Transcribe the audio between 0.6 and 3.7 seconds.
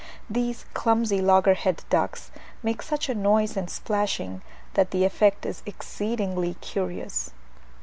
clumsy, loggerheaded ducks make such a noise and